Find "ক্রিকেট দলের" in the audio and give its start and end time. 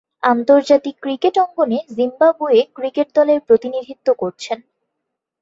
2.75-3.39